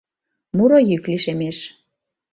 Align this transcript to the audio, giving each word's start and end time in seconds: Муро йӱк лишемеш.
Муро 0.55 0.79
йӱк 0.89 1.03
лишемеш. 1.11 1.57